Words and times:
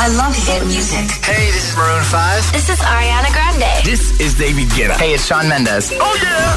I 0.00 0.08
love 0.14 0.34
hit 0.46 0.64
music. 0.64 1.10
Hey, 1.24 1.50
this 1.50 1.70
is 1.70 1.76
Maroon 1.76 2.04
5. 2.04 2.52
This 2.52 2.68
is 2.68 2.78
Ariana 2.78 3.32
Grande. 3.32 3.82
This 3.84 4.18
is 4.20 4.34
David 4.38 4.68
Guetta. 4.70 4.96
Hey, 4.96 5.14
it's 5.14 5.26
Shawn 5.26 5.48
Mendes. 5.48 5.92
Oh 5.98 6.16
yeah. 6.22 6.56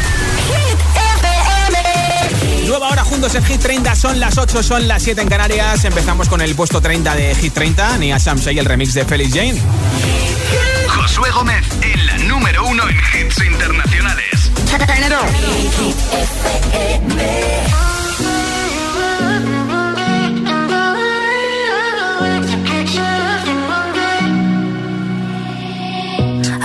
Hit 0.53 0.77
FM. 1.17 2.67
Nueva 2.67 2.89
hora 2.89 3.03
juntos 3.03 3.33
en 3.33 3.43
Hit 3.43 3.59
30, 3.59 3.95
son 3.95 4.19
las 4.19 4.37
8, 4.37 4.61
son 4.61 4.87
las 4.87 5.01
7 5.01 5.21
en 5.21 5.27
Canarias. 5.27 5.83
Empezamos 5.85 6.29
con 6.29 6.41
el 6.41 6.53
puesto 6.53 6.81
30 6.81 7.15
de 7.15 7.33
Hit 7.33 7.53
30, 7.53 7.97
Nia 7.97 8.19
Samsey, 8.19 8.59
el 8.59 8.65
remix 8.65 8.93
de 8.93 9.05
Felix 9.05 9.33
Jane. 9.33 9.59
Josué 10.87 11.31
Gómez 11.31 11.65
en 11.81 12.05
la 12.05 12.17
número 12.19 12.63
uno 12.65 12.83
en 12.87 12.95
hits 12.95 13.43
internacionales. 13.43 14.51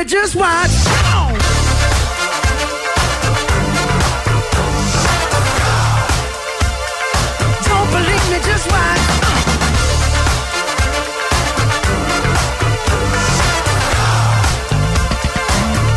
me 0.00 0.06
just 0.06 0.34
watch. 0.34 0.70
Don't 7.68 7.88
believe 7.92 8.24
me, 8.30 8.38
just 8.48 8.66
watch. 8.72 9.04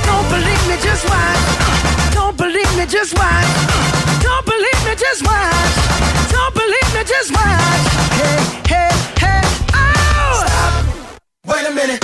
Don't 0.08 0.28
believe 0.34 0.64
me, 0.68 0.76
just 0.82 1.06
watch. 1.08 2.14
Don't 2.14 2.38
believe 2.38 2.78
me, 2.78 2.86
just 2.86 3.14
watch. 3.16 3.48
Don't 4.22 4.46
believe 4.46 4.82
me, 4.86 4.96
just 4.98 5.24
watch. 5.24 5.76
Don't 6.30 6.54
believe 6.54 6.90
me, 6.96 7.04
just 7.06 7.32
watch. 7.32 7.84
Hey, 8.20 8.40
hey, 8.68 8.92
hey, 9.24 9.42
oh! 9.74 10.46
Stop. 10.46 11.16
Wait 11.48 11.66
a 11.68 11.72
minute. 11.72 12.04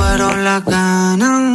fueron 0.00 0.44
las 0.44 0.64
ganas. 0.64 1.50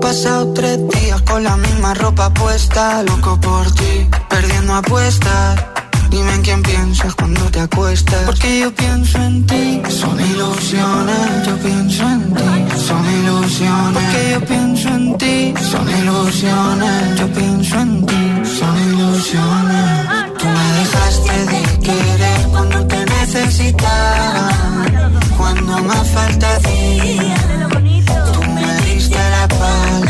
Pasado 0.00 0.52
tres 0.54 0.78
días 0.88 0.99
con 1.30 1.44
la 1.44 1.56
misma 1.56 1.94
ropa 1.94 2.30
puesta. 2.30 3.02
Loco 3.02 3.40
por 3.40 3.70
ti, 3.72 4.08
perdiendo 4.28 4.74
apuestas. 4.74 5.64
Dime 6.10 6.34
en 6.34 6.42
quién 6.42 6.62
piensas 6.62 7.14
cuando 7.14 7.42
te 7.50 7.60
acuestas. 7.60 8.22
Porque 8.26 8.60
yo 8.60 8.74
pienso 8.74 9.18
en 9.18 9.46
ti. 9.46 9.80
Son 9.88 10.18
ilusiones, 10.20 11.46
yo 11.46 11.56
pienso 11.58 12.02
en 12.02 12.34
ti. 12.34 12.42
Son 12.86 13.04
ilusiones. 13.18 13.94
Porque 13.94 14.20
yo 14.32 14.40
pienso 14.44 14.88
en 14.88 15.18
ti. 15.18 15.54
Son 15.70 15.86
ilusiones, 16.00 17.18
yo 17.20 17.26
pienso 17.32 17.80
en 17.80 18.06
ti. 18.06 18.22
Son 18.58 18.74
ilusiones. 18.90 19.86
Tú 20.38 20.46
me 20.56 20.66
dejaste 20.80 21.34
de 21.52 21.62
querer 21.86 22.40
cuando 22.50 22.86
te 22.86 23.06
necesitaba. 23.06 24.48
Cuando 25.36 25.78
más 25.84 26.08
falta 26.08 26.46
hacía. 26.56 27.36
Tú 28.32 28.40
me 28.54 28.66
diste 28.84 29.16
la 29.16 29.44
espalda. 29.44 30.09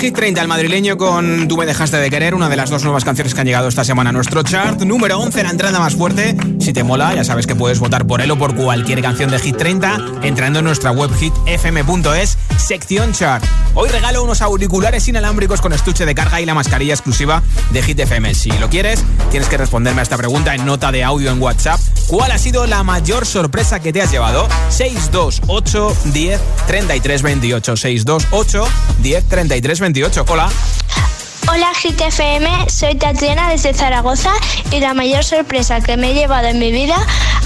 Hit 0.00 0.14
30, 0.14 0.40
el 0.40 0.46
madrileño 0.46 0.96
con 0.96 1.48
Tú 1.48 1.56
me 1.56 1.66
dejaste 1.66 1.96
de 1.96 2.08
querer, 2.08 2.36
una 2.36 2.48
de 2.48 2.54
las 2.54 2.70
dos 2.70 2.84
nuevas 2.84 3.04
canciones 3.04 3.34
que 3.34 3.40
han 3.40 3.48
llegado 3.48 3.66
esta 3.66 3.82
semana 3.82 4.10
a 4.10 4.12
nuestro 4.12 4.44
chart. 4.44 4.80
Número 4.82 5.18
11, 5.18 5.42
la 5.42 5.50
entrada 5.50 5.80
más 5.80 5.96
fuerte. 5.96 6.36
Si 6.60 6.72
te 6.72 6.84
mola, 6.84 7.16
ya 7.16 7.24
sabes 7.24 7.48
que 7.48 7.56
puedes 7.56 7.80
votar 7.80 8.06
por 8.06 8.20
él 8.20 8.30
o 8.30 8.38
por 8.38 8.54
cualquier 8.54 9.02
canción 9.02 9.28
de 9.28 9.40
Hit 9.40 9.56
30 9.56 9.98
entrando 10.22 10.60
en 10.60 10.66
nuestra 10.66 10.92
web 10.92 11.10
hitfm.es, 11.18 12.38
sección 12.58 13.10
chart. 13.12 13.44
Hoy 13.74 13.88
regalo 13.88 14.22
unos 14.22 14.40
auriculares 14.40 15.08
inalámbricos 15.08 15.60
con 15.60 15.72
estuche 15.72 16.06
de 16.06 16.14
carga 16.14 16.40
y 16.40 16.46
la 16.46 16.54
mascarilla 16.54 16.94
exclusiva 16.94 17.42
de 17.72 17.82
Hit 17.82 17.98
FM. 17.98 18.34
Si 18.34 18.52
lo 18.52 18.70
quieres, 18.70 19.04
tienes 19.32 19.48
que 19.48 19.56
responderme 19.56 19.98
a 19.98 20.04
esta 20.04 20.16
pregunta 20.16 20.54
en 20.54 20.64
nota 20.64 20.92
de 20.92 21.02
audio 21.02 21.32
en 21.32 21.42
WhatsApp. 21.42 21.80
¿Cuál 22.06 22.30
ha 22.30 22.38
sido 22.38 22.68
la 22.68 22.84
mayor 22.84 23.26
sorpresa 23.26 23.80
que 23.80 23.92
te 23.92 24.00
has 24.00 24.12
llevado? 24.12 24.48
628 24.68 25.96
10 26.12 26.40
33 26.68 27.22
28 27.22 27.76
628 27.76 28.64
10 29.02 29.24
33 29.24 29.80
28. 29.80 29.87
Hola. 30.28 30.50
Hola 31.50 31.72
GTFM, 31.72 32.68
soy 32.68 32.96
Tatiana 32.96 33.48
desde 33.48 33.72
Zaragoza 33.72 34.32
y 34.70 34.80
la 34.80 34.92
mayor 34.92 35.24
sorpresa 35.24 35.80
que 35.80 35.96
me 35.96 36.10
he 36.10 36.14
llevado 36.14 36.48
en 36.48 36.58
mi 36.58 36.70
vida 36.70 36.96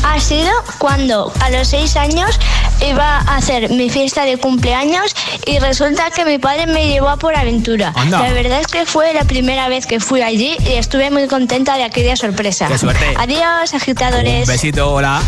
ha 0.02 0.18
sido 0.18 0.50
cuando 0.78 1.32
a 1.38 1.50
los 1.50 1.68
seis 1.68 1.94
años 1.94 2.40
iba 2.88 3.18
a 3.18 3.36
hacer 3.36 3.70
mi 3.70 3.90
fiesta 3.90 4.24
de 4.24 4.36
cumpleaños 4.36 5.14
y 5.46 5.58
resulta 5.58 6.10
que 6.10 6.24
mi 6.24 6.38
padre 6.38 6.66
me 6.66 6.88
llevó 6.88 7.08
a 7.08 7.16
por 7.16 7.36
aventura. 7.36 7.92
Anda. 7.94 8.20
La 8.20 8.32
verdad 8.32 8.60
es 8.60 8.66
que 8.66 8.86
fue 8.86 9.12
la 9.14 9.24
primera 9.24 9.68
vez 9.68 9.86
que 9.86 10.00
fui 10.00 10.22
allí 10.22 10.56
y 10.66 10.72
estuve 10.72 11.10
muy 11.10 11.26
contenta 11.26 11.76
de 11.76 11.84
aquella 11.84 12.16
sorpresa. 12.16 12.66
Qué 12.68 12.78
suerte. 12.78 13.04
Adiós, 13.18 13.74
agitadores. 13.74 14.48
Un 14.48 14.54
besito, 14.54 14.92
hola. 14.92 15.20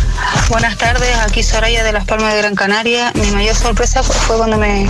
Buenas 0.51 0.77
tardes, 0.77 1.17
aquí 1.19 1.43
Soraya 1.43 1.85
de 1.85 1.93
Las 1.93 2.05
Palmas 2.05 2.33
de 2.33 2.39
Gran 2.39 2.55
Canaria. 2.55 3.13
Mi 3.15 3.31
mayor 3.31 3.55
sorpresa 3.55 4.03
fue, 4.03 4.37
cuando 4.37 4.59
me, 4.59 4.87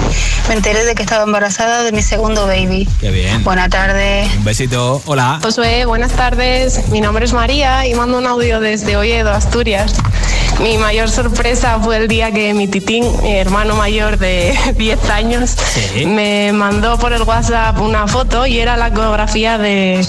me 0.49 0.55
enteré 0.55 0.85
de 0.85 0.95
que 0.95 1.03
estaba 1.03 1.25
embarazada 1.25 1.83
de 1.83 1.93
mi 1.93 2.03
segundo 2.03 2.47
baby. 2.47 2.89
Qué 3.01 3.11
bien. 3.11 3.45
Buenas 3.45 3.71
tardes. 3.71 4.35
Un 4.37 4.45
besito, 4.45 5.03
hola. 5.07 5.39
Josué, 5.43 5.85
buenas 5.85 6.13
tardes. 6.13 6.89
Mi 6.89 7.01
nombre 7.01 7.25
es 7.25 7.33
María 7.33 7.87
y 7.87 7.95
mando 7.95 8.19
un 8.19 8.27
audio 8.27 8.61
desde 8.61 8.97
Oviedo, 8.97 9.31
Asturias. 9.31 9.95
Mi 10.61 10.79
mayor 10.79 11.11
sorpresa 11.11 11.79
fue 11.83 11.97
el 11.97 12.09
día 12.09 12.31
que 12.33 12.55
mi 12.55 12.69
titín, 12.69 13.05
mi 13.23 13.37
hermano 13.37 13.75
mayor 13.75 14.19
de 14.19 14.57
10 14.79 15.11
años, 15.11 15.57
me 16.07 16.53
mandó 16.53 16.99
por 16.99 17.13
el 17.13 17.23
WhatsApp 17.23 17.79
una 17.81 18.07
foto 18.07 18.47
y 18.47 18.61
era 18.61 18.77
la 18.77 18.89
ecografía 18.89 19.59
de, 19.59 20.07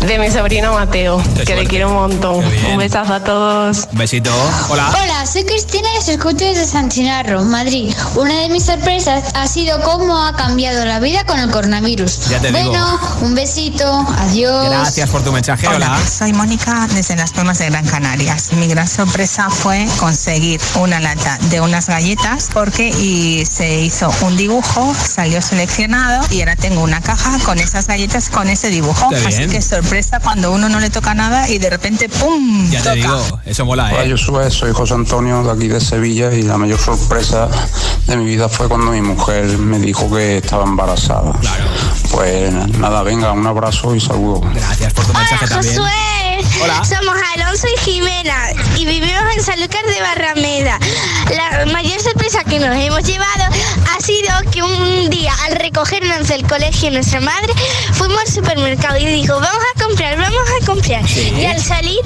de 0.00 0.18
mi 0.18 0.30
sobrino 0.30 0.74
Mateo, 0.74 1.22
que 1.46 1.54
le 1.54 1.66
quiero 1.66 1.88
un 1.88 1.94
montón. 1.94 2.44
Un 2.70 2.78
besazo 2.78 3.14
a 3.14 3.20
todos. 3.20 3.88
Un 3.92 3.98
besito, 3.98 4.30
hola. 4.68 4.90
Hola, 5.02 5.26
soy 5.26 5.44
Cristina 5.44 5.88
y 5.94 5.98
os 5.98 6.08
escucho 6.08 6.44
desde 6.44 6.66
San 6.66 6.90
Chinarro, 6.90 7.42
Madrid. 7.44 7.94
Una 8.16 8.40
de 8.40 8.48
mis 8.48 8.64
sorpresas 8.64 9.24
ha 9.34 9.46
sido 9.46 9.80
cómo 9.82 10.22
ha 10.22 10.34
cambiado 10.36 10.84
la 10.84 10.98
vida 11.00 11.24
con 11.24 11.38
el 11.38 11.50
coronavirus. 11.50 12.28
Ya 12.28 12.40
te 12.40 12.48
digo. 12.48 12.58
bueno, 12.68 13.00
un 13.22 13.34
besito, 13.34 14.06
adiós. 14.18 14.66
Gracias 14.68 15.08
por 15.08 15.22
tu 15.22 15.32
mensaje, 15.32 15.66
hola. 15.68 15.98
soy 16.06 16.32
Mónica 16.32 16.88
desde 16.94 17.16
Las 17.16 17.32
Palmas 17.32 17.58
de 17.58 17.70
Gran 17.70 17.86
Canarias. 17.86 18.52
Mi 18.52 18.66
gran 18.66 18.88
sorpresa 18.88 19.48
fue 19.48 19.83
conseguir 19.98 20.60
una 20.76 21.00
lata 21.00 21.38
de 21.50 21.60
unas 21.60 21.88
galletas 21.88 22.48
porque 22.52 22.88
y 22.88 23.44
se 23.46 23.80
hizo 23.80 24.10
un 24.22 24.36
dibujo, 24.36 24.94
salió 24.94 25.40
seleccionado 25.42 26.26
y 26.30 26.40
ahora 26.40 26.56
tengo 26.56 26.82
una 26.82 27.00
caja 27.00 27.38
con 27.44 27.58
esas 27.58 27.86
galletas 27.86 28.28
con 28.30 28.48
ese 28.48 28.68
dibujo. 28.70 29.08
Qué 29.10 29.16
Así 29.16 29.38
bien. 29.38 29.50
que 29.50 29.62
sorpresa 29.62 30.20
cuando 30.20 30.52
uno 30.52 30.68
no 30.68 30.80
le 30.80 30.90
toca 30.90 31.14
nada 31.14 31.48
y 31.48 31.58
de 31.58 31.70
repente 31.70 32.08
¡pum! 32.08 32.68
Ya 32.70 32.78
te 32.82 32.88
toca. 32.88 32.94
digo, 32.94 33.40
eso 33.44 33.64
mola, 33.64 33.90
Hola, 33.92 34.04
¿eh? 34.04 34.08
yo 34.08 34.16
soy, 34.16 34.50
soy 34.50 34.72
José 34.72 34.94
Antonio 34.94 35.42
de 35.42 35.52
aquí 35.52 35.68
de 35.68 35.80
Sevilla 35.80 36.32
y 36.32 36.42
la 36.42 36.58
mayor 36.58 36.78
sorpresa 36.78 37.48
de 38.06 38.16
mi 38.16 38.24
vida 38.24 38.48
fue 38.48 38.68
cuando 38.68 38.90
mi 38.92 39.00
mujer 39.00 39.46
me 39.58 39.78
dijo 39.78 40.10
que 40.10 40.38
estaba 40.38 40.64
embarazada. 40.64 41.32
Pues 42.10 42.52
nada, 42.78 43.02
venga, 43.02 43.32
un 43.32 43.46
abrazo 43.46 43.94
y 43.94 44.00
saludos. 44.00 44.40
Gracias 44.54 44.92
por 44.92 45.04
tu 45.06 45.12
mensaje 45.12 45.44
Hola, 45.46 45.54
también. 45.54 45.76
Josué. 45.76 46.23
Hola. 46.62 46.84
Somos 46.84 47.14
Alonso 47.34 47.66
y 47.66 47.80
Jimena 47.80 48.52
y 48.76 48.84
vivimos 48.86 49.22
en 49.36 49.42
Sanlúcar 49.42 49.84
de 49.86 50.00
Barrameda. 50.00 50.78
La 51.34 51.66
mayor 51.66 52.00
sorpresa 52.00 52.44
que 52.44 52.58
nos 52.58 52.76
hemos 52.76 53.02
llevado 53.02 53.44
ha 53.94 54.00
sido 54.00 54.30
que 54.50 54.62
un 54.62 55.10
día 55.10 55.32
al 55.46 55.56
recogernos 55.56 56.28
del 56.28 56.46
colegio 56.46 56.90
nuestra 56.90 57.20
madre 57.20 57.52
fuimos 57.92 58.18
al 58.20 58.28
supermercado 58.28 58.98
y 58.98 59.06
dijo 59.06 59.34
vamos 59.34 59.64
a 59.74 59.84
comprar, 59.84 60.16
vamos 60.16 60.48
a 60.62 60.66
comprar. 60.66 61.08
Sí. 61.08 61.34
Y 61.36 61.44
al 61.44 61.60
salir 61.60 62.00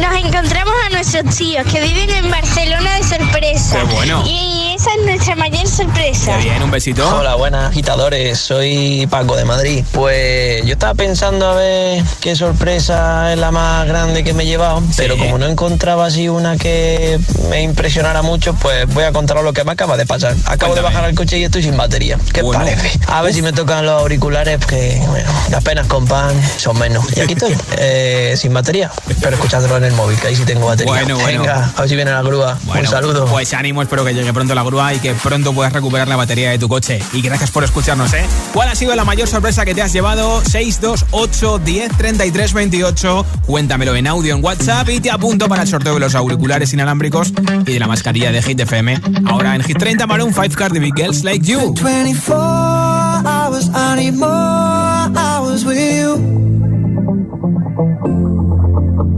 nos 0.00 0.14
encontramos 0.24 0.74
a 0.86 0.90
nuestros 0.90 1.34
tíos 1.36 1.64
que 1.72 1.80
viven 1.80 2.10
en 2.10 2.30
Barcelona 2.30 2.96
de 2.96 3.04
sorpresa. 3.04 3.78
Qué 3.78 3.84
bueno. 3.84 4.22
Y 4.26 4.73
esa 4.84 5.00
es 5.00 5.06
nuestra 5.06 5.36
mayor 5.36 5.66
sorpresa. 5.66 6.36
Qué 6.36 6.44
bien, 6.44 6.62
un 6.62 6.70
besito. 6.70 7.08
Hola, 7.16 7.36
buenas 7.36 7.70
agitadores, 7.70 8.38
soy 8.38 9.06
Paco 9.10 9.34
de 9.34 9.46
Madrid. 9.46 9.82
Pues 9.92 10.62
yo 10.66 10.74
estaba 10.74 10.92
pensando 10.92 11.48
a 11.48 11.54
ver 11.54 12.02
qué 12.20 12.36
sorpresa 12.36 13.32
es 13.32 13.38
la 13.38 13.50
más 13.50 13.86
grande 13.88 14.22
que 14.22 14.34
me 14.34 14.42
he 14.42 14.46
llevado, 14.46 14.82
pero 14.98 15.16
como 15.16 15.38
no 15.38 15.46
encontraba 15.46 16.04
así 16.04 16.28
una 16.28 16.58
que 16.58 17.18
me 17.48 17.62
impresionara 17.62 18.20
mucho, 18.20 18.52
pues 18.56 18.86
voy 18.92 19.04
a 19.04 19.12
contar 19.12 19.42
lo 19.42 19.54
que 19.54 19.64
me 19.64 19.72
acaba 19.72 19.96
de 19.96 20.04
pasar. 20.04 20.34
Acabo 20.44 20.74
de 20.74 20.82
bajar 20.82 21.04
al 21.06 21.14
coche 21.14 21.38
y 21.38 21.44
estoy 21.44 21.62
sin 21.62 21.78
batería. 21.78 22.18
¿Qué 22.34 22.42
Bueno. 22.42 22.62
parece? 22.62 22.98
A 23.06 23.22
ver 23.22 23.32
si 23.32 23.40
me 23.40 23.54
tocan 23.54 23.86
los 23.86 24.02
auriculares, 24.02 24.58
que 24.66 25.02
bueno, 25.08 25.30
las 25.50 25.64
penas 25.64 25.86
con 25.86 26.06
pan 26.06 26.34
son 26.58 26.78
menos. 26.78 27.06
Y 27.16 27.20
aquí 27.20 27.32
estoy, 27.32 27.56
eh, 27.78 28.34
sin 28.36 28.52
batería, 28.52 28.90
pero 29.22 29.36
escuchándolo 29.36 29.78
en 29.78 29.84
el 29.84 29.92
móvil, 29.92 30.18
que 30.18 30.26
ahí 30.28 30.36
sí 30.36 30.44
tengo 30.44 30.66
batería. 30.66 30.92
Bueno, 30.92 31.16
bueno. 31.16 31.40
Venga, 31.40 31.72
a 31.74 31.80
ver 31.80 31.88
si 31.88 31.96
viene 31.96 32.10
la 32.10 32.20
grúa. 32.20 32.58
Bueno, 32.64 32.82
Un 32.82 32.86
saludo. 32.88 33.24
Pues 33.24 33.54
ánimo, 33.54 33.80
espero 33.80 34.04
que 34.04 34.12
llegue 34.12 34.32
pronto 34.34 34.54
la 34.54 34.62
grúa 34.62 34.73
y 34.74 34.98
que 34.98 35.14
pronto 35.14 35.52
puedas 35.52 35.72
recuperar 35.72 36.08
la 36.08 36.16
batería 36.16 36.50
de 36.50 36.58
tu 36.58 36.68
coche. 36.68 37.00
Y 37.12 37.20
gracias 37.20 37.50
por 37.50 37.62
escucharnos, 37.64 38.12
¿eh? 38.12 38.24
¿Cuál 38.52 38.68
ha 38.68 38.74
sido 38.74 38.94
la 38.96 39.04
mayor 39.04 39.28
sorpresa 39.28 39.64
que 39.64 39.74
te 39.74 39.82
has 39.82 39.92
llevado? 39.92 40.42
628 40.42 41.58
10 41.58 41.96
33 41.96 42.52
28. 42.52 43.26
Cuéntamelo 43.46 43.94
en 43.94 44.06
audio 44.06 44.34
en 44.34 44.44
WhatsApp 44.44 44.88
y 44.90 45.00
te 45.00 45.10
apunto 45.10 45.48
para 45.48 45.62
el 45.62 45.68
sorteo 45.68 45.94
de 45.94 46.00
los 46.00 46.14
auriculares 46.14 46.72
inalámbricos 46.72 47.32
y 47.66 47.72
de 47.72 47.78
la 47.78 47.86
mascarilla 47.86 48.32
de 48.32 48.42
Hit 48.42 48.60
FM. 48.60 49.00
Ahora 49.26 49.54
en 49.54 49.62
Hit 49.62 49.78
30 49.78 50.06
Maroon 50.06 50.34
5 50.34 50.48
Cardi 50.56 50.80
B 50.80 50.90
Girls 50.94 51.22
Like 51.22 51.46
You. 51.46 51.74
24 51.74 52.34
hours, 52.34 53.68
I 53.74 53.96
need 53.96 54.14
more 54.14 54.28
hours 54.28 55.64
with 55.64 55.78
you. 55.78 56.16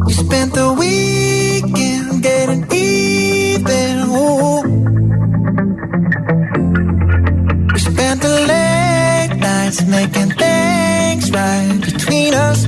We 0.07 0.13
spent 0.13 0.55
the 0.55 0.73
weekend 0.79 1.16
nights 9.81 9.91
making 9.91 10.31
things 10.37 11.31
right 11.31 11.81
between 11.81 12.35
us. 12.35 12.67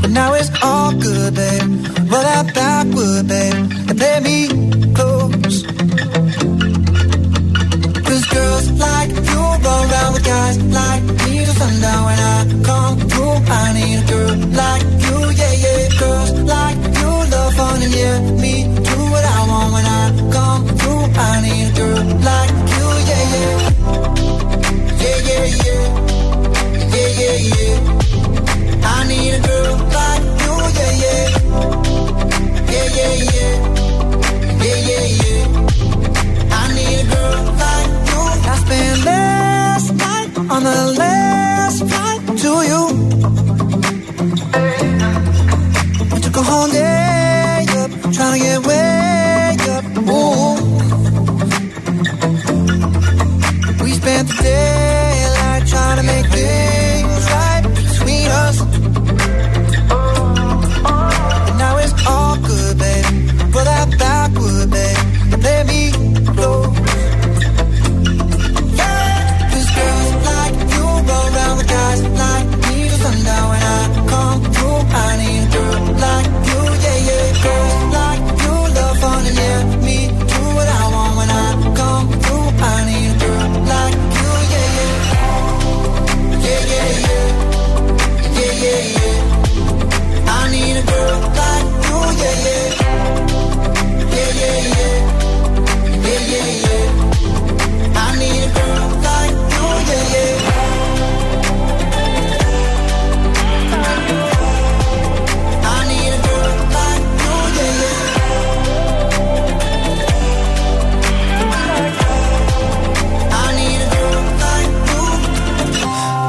But 0.00 0.10
now 0.10 0.34
it's 0.34 0.50
all 0.62 0.92
good, 0.92 1.34
babe. 1.34 1.62
Roll 2.10 2.22
that 2.22 2.52
backward, 2.54 3.28
babe, 3.28 3.54
and 3.88 3.98
play 3.98 4.20
me 4.20 4.48
close. 4.94 5.62
Cause 8.06 8.26
girls 8.26 8.70
like 8.72 9.10
you 9.10 9.40
run 9.64 9.90
around 9.90 10.12
with 10.14 10.24
guys 10.24 10.58
like 10.62 11.02
me 11.02 11.44
till 11.44 11.54
sundown 11.54 12.04
when 12.06 12.18
I 12.18 12.64
come 12.64 12.98
through. 13.08 13.36
I 13.48 13.72
need 13.74 13.98
a 13.98 14.06
girl 14.10 14.36
like 14.62 14.82
you, 15.06 15.18
yeah, 15.40 15.54
yeah. 15.64 15.88
Girls 15.98 16.30
like 16.42 16.78
you 16.98 17.10
love 17.32 17.54
fun 17.54 17.82
and 17.82 17.94
yeah, 17.94 18.20
me 18.42 18.64
do 18.64 18.98
what 19.12 19.24
I 19.24 19.46
want 19.48 19.72
when 19.72 19.86
I 19.86 20.30
come 20.32 20.66
through. 20.78 21.04
I 21.18 21.40
need 21.42 21.68
a 21.70 21.76
girl 21.76 22.04
like 22.30 22.50
you, 22.50 22.86
yeah, 23.10 23.34
yeah. 23.34 23.75
Yeah, 25.02 25.18
yeah, 25.28 25.46
yeah. 25.64 25.84
Yeah, 26.94 27.10
yeah, 27.20 27.38
yeah. 27.52 27.76
I 28.84 28.96
need 29.08 29.34
a 29.34 29.40
girl 29.46 29.74
like 29.96 30.24
you, 30.42 30.54
yeah, 30.78 31.02
yeah. 31.02 31.26
Yeah, 32.72 32.88
yeah, 32.98 33.14
yeah. 33.32 33.54
Yeah, 34.64 34.78
yeah, 34.88 35.06
yeah. 35.20 36.58
I 36.58 36.62
need 36.76 37.00
a 37.00 37.08
girl 37.12 37.44
like 37.62 37.90
you. 38.08 38.22
I 38.50 38.54
spent 38.64 38.98
last 39.04 39.88
night 39.94 40.30
on 40.54 40.60
the 40.64 40.78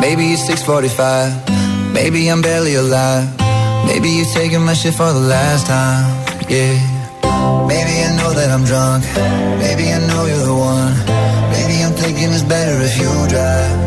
Maybe 0.08 0.32
it's 0.32 0.48
6:45. 0.48 1.34
Maybe 1.92 2.30
I'm 2.32 2.42
barely 2.42 2.76
alive. 2.76 3.28
Maybe 3.88 4.08
you're 4.18 4.34
taking 4.34 4.64
my 4.64 4.74
shit 4.74 4.94
for 4.94 5.12
the 5.12 5.26
last 5.36 5.68
time. 5.68 6.06
Yeah. 6.48 6.80
Maybe 7.68 7.94
I 8.08 8.16
know 8.16 8.32
that 8.32 8.50
I'm 8.50 8.64
drunk. 8.64 9.04
Maybe 9.60 9.92
I 9.92 10.00
know 10.08 10.24
you're 10.30 10.46
the 10.52 10.56
one. 10.56 10.96
Maybe 11.52 11.84
I'm 11.84 11.92
thinking 12.02 12.32
it's 12.32 12.48
better 12.56 12.76
if 12.88 12.96
you 13.02 13.12
drive. 13.28 13.87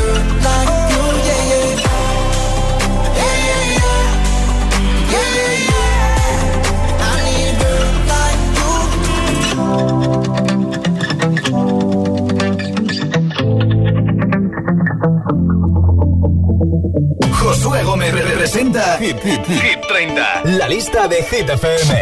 Josué 17.81 17.83
Gómez 17.83 18.13
representa 18.13 18.97
Hit, 18.99 19.17
Hit, 19.23 19.45
Hit 19.47 19.81
30. 19.87 20.41
La 20.45 20.67
lista 20.67 21.07
de 21.07 21.23
Hit 21.23 21.49
FM. 21.49 22.01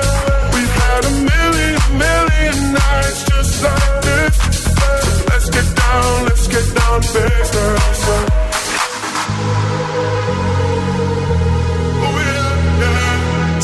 Had 1.01 1.11
a 1.11 1.15
million, 1.15 1.97
million 1.97 2.73
nights 2.73 3.23
just 3.23 3.63
like 3.63 4.01
this. 4.03 4.37
Let's 5.29 5.49
get 5.49 5.75
down, 5.75 6.25
let's 6.25 6.47
get 6.47 6.75
down 6.75 7.01
to 7.01 7.13
business. 7.13 8.41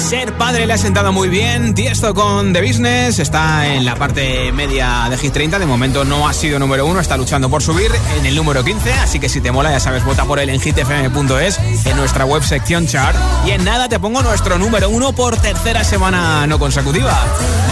Ser 0.07 0.37
padre 0.37 0.65
le 0.65 0.71
ha 0.71 0.77
sentado 0.77 1.11
muy 1.11 1.27
bien. 1.27 1.73
Tiesto 1.73 2.13
con 2.13 2.53
The 2.53 2.61
Business 2.61 3.19
está 3.19 3.67
en 3.67 3.83
la 3.83 3.97
parte 3.97 4.53
media 4.53 5.07
de 5.09 5.17
Hit 5.17 5.33
30. 5.33 5.59
De 5.59 5.65
momento 5.65 6.05
no 6.05 6.29
ha 6.29 6.33
sido 6.33 6.59
número 6.59 6.85
uno, 6.85 7.01
está 7.01 7.17
luchando 7.17 7.49
por 7.49 7.61
subir 7.61 7.91
en 8.17 8.25
el 8.25 8.33
número 8.33 8.63
15. 8.63 8.93
Así 8.93 9.19
que 9.19 9.27
si 9.27 9.41
te 9.41 9.51
mola, 9.51 9.69
ya 9.69 9.81
sabes, 9.81 10.05
vota 10.05 10.23
por 10.23 10.39
él 10.39 10.47
en 10.47 10.61
hitfm.es, 10.61 11.59
en 11.85 11.97
nuestra 11.97 12.23
web 12.23 12.41
sección 12.41 12.87
chart. 12.87 13.17
Y 13.45 13.51
en 13.51 13.65
nada 13.65 13.89
te 13.89 13.99
pongo 13.99 14.23
nuestro 14.23 14.57
número 14.57 14.89
uno 14.89 15.11
por 15.11 15.35
tercera 15.35 15.83
semana 15.83 16.47
no 16.47 16.57
consecutiva. 16.57 17.13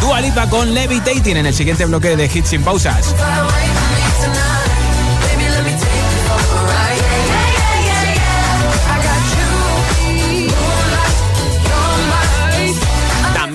Dua 0.02 0.20
Lipa 0.20 0.50
con 0.50 0.74
Levitating 0.74 1.38
en 1.38 1.46
el 1.46 1.54
siguiente 1.54 1.86
bloque 1.86 2.18
de 2.18 2.26
Hits 2.26 2.50
sin 2.50 2.64
pausas. 2.64 3.16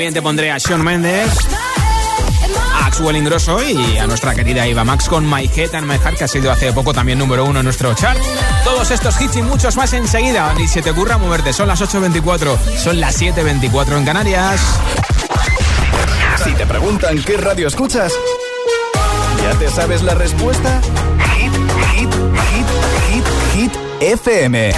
También 0.00 0.14
te 0.14 0.22
pondré 0.22 0.50
a 0.50 0.58
Sean 0.58 0.82
Mendes, 0.82 1.30
a 2.72 2.86
Axwell 2.86 3.16
Ingrosso 3.16 3.62
y 3.62 3.98
a 3.98 4.06
nuestra 4.06 4.34
querida 4.34 4.64
Eva 4.64 4.82
Max 4.82 5.10
con 5.10 5.28
My 5.28 5.44
Head 5.54 5.74
and 5.74 5.86
My 5.86 5.98
Heart, 5.98 6.16
que 6.16 6.24
ha 6.24 6.28
sido 6.28 6.50
hace 6.50 6.72
poco 6.72 6.94
también 6.94 7.18
número 7.18 7.44
uno 7.44 7.58
en 7.60 7.64
nuestro 7.64 7.92
chart. 7.92 8.18
Todos 8.64 8.90
estos 8.92 9.20
hits 9.20 9.36
y 9.36 9.42
muchos 9.42 9.76
más 9.76 9.92
enseguida. 9.92 10.54
Ni 10.54 10.68
se 10.68 10.80
te 10.80 10.92
ocurra 10.92 11.18
moverte. 11.18 11.52
Son 11.52 11.68
las 11.68 11.82
8.24, 11.82 12.58
son 12.78 12.98
las 12.98 13.20
7.24 13.20 13.98
en 13.98 14.04
Canarias. 14.06 14.58
Si 16.44 16.54
te 16.54 16.64
preguntan 16.64 17.22
qué 17.22 17.36
radio 17.36 17.68
escuchas, 17.68 18.14
¿ya 19.42 19.58
te 19.58 19.68
sabes 19.68 20.02
la 20.02 20.14
respuesta? 20.14 20.80
Hit, 21.36 21.52
hit, 21.92 22.10
hit, 22.54 22.66
hit, 23.12 23.24
hit, 23.54 23.72
FM. 24.00 24.72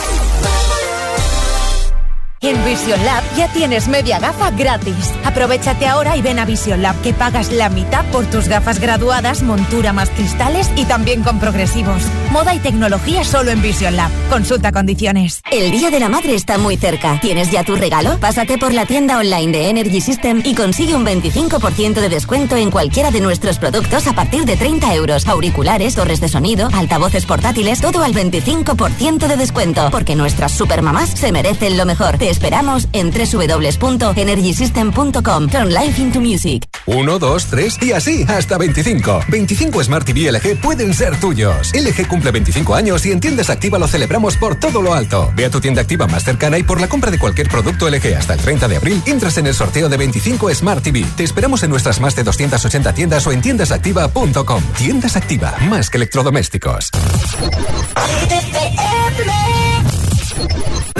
En 2.45 2.65
Vision 2.65 3.05
Lab 3.05 3.23
ya 3.37 3.47
tienes 3.53 3.87
media 3.87 4.19
gafa 4.19 4.51
gratis. 4.51 5.13
Aprovechate 5.25 5.87
ahora 5.87 6.17
y 6.17 6.23
ven 6.23 6.41
a 6.41 6.45
Vision 6.45 6.83
Lab 6.83 7.01
que 7.01 7.15
pagas 7.15 7.53
la 7.53 7.69
mitad 7.69 8.05
por 8.07 8.27
tus 8.27 8.49
gafas 8.49 8.81
graduadas, 8.81 9.45
montura 9.45 9.93
más 9.93 10.11
cristales 10.11 10.69
y 10.75 10.85
también 10.85 11.23
con 11.23 11.39
progresivos. 11.39 12.03
Moda 12.33 12.53
y 12.53 12.59
tecnología 12.59 13.23
solo 13.23 13.53
en 13.53 13.63
Vision 13.63 13.95
Lab. 13.95 14.11
Consulta 14.29 14.73
condiciones. 14.73 15.41
El 15.53 15.71
Día 15.71 15.91
de 15.91 16.01
la 16.01 16.09
Madre 16.09 16.35
está 16.35 16.59
muy 16.59 16.77
cerca. 16.77 17.21
¿Tienes 17.21 17.53
ya 17.53 17.63
tu 17.63 17.77
regalo? 17.77 18.19
Pásate 18.19 18.59
por 18.59 18.75
la 18.75 18.87
tienda 18.87 19.19
online 19.19 19.53
de 19.53 19.69
Energy 19.69 20.01
System 20.01 20.43
y 20.45 20.57
consigue 20.57 20.97
un 20.97 21.07
25% 21.07 22.01
de 22.01 22.09
descuento 22.09 22.57
en 22.57 22.73
cualquiera 22.73 23.13
de 23.13 23.21
nuestros 23.21 23.61
productos 23.61 24.09
a 24.09 24.15
partir 24.15 24.47
de 24.47 24.57
30 24.57 24.93
euros. 24.97 25.29
Auriculares, 25.29 25.95
torres 25.95 26.21
de 26.21 26.27
sonido, 26.27 26.69
altavoces 26.73 27.25
portátiles, 27.25 27.81
todo 27.81 28.03
al 28.03 28.13
25% 28.13 29.29
de 29.29 29.37
descuento. 29.37 29.91
Porque 29.93 30.17
nuestras 30.17 30.51
supermamás 30.51 31.11
se 31.11 31.31
merecen 31.31 31.77
lo 31.77 31.87
mejor. 31.87 32.19
Esperamos 32.33 32.89
en 32.93 33.13
www.energysystem.com. 33.13 35.49
Turn 35.49 35.73
life 35.73 36.03
into 36.03 36.21
music. 36.21 36.65
1, 36.87 37.19
2, 37.19 37.47
3 37.47 37.79
y 37.83 37.93
así 37.93 38.25
hasta 38.29 38.59
25. 38.59 39.21
25 39.29 39.85
Smart 39.85 40.05
TV 40.05 40.33
LG 40.33 40.61
pueden 40.61 40.93
ser 40.95 41.15
tuyos. 41.21 41.71
LG 41.73 42.09
cumple 42.09 42.33
25 42.33 42.75
años 42.75 43.07
y 43.07 43.13
en 43.13 43.21
tiendas 43.21 43.51
Activa 43.51 43.79
lo 43.79 43.87
celebramos 43.87 44.37
por 44.37 44.57
todo 44.57 44.83
lo 44.83 44.95
alto. 44.95 45.33
Ve 45.37 45.45
a 45.45 45.51
tu 45.51 45.61
tienda 45.61 45.83
Activa 45.83 46.09
más 46.09 46.25
cercana 46.25 46.59
y 46.59 46.65
por 46.65 46.81
la 46.81 46.89
compra 46.89 47.11
de 47.11 47.19
cualquier 47.19 47.49
producto 47.49 47.89
LG 47.89 48.17
hasta 48.17 48.35
el 48.35 48.41
30 48.41 48.69
de 48.69 48.77
abril 48.77 49.03
entras 49.07 49.39
en 49.39 49.47
el 49.47 49.55
sorteo 49.55 49.89
de 49.89 49.97
25 49.97 50.53
Smart 50.55 50.83
TV. 50.83 51.05
Te 51.17 51.25
esperamos 51.25 51.63
en 51.63 51.71
nuestras 51.71 52.01
más 52.01 52.17
de 52.17 52.25
280 52.25 52.93
tiendas 52.95 53.27
o 53.27 53.33
en 53.33 53.41
tiendasactiva.com. 53.41 54.63
Tiendas 54.77 55.17
Activa, 55.17 55.55
más 55.69 55.91
que 55.91 55.99
electrodomésticos. 55.99 56.91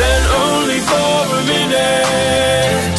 Then 0.00 0.22
only 0.46 0.80
for 0.90 1.18
a 1.38 1.42
minute, 1.54 2.96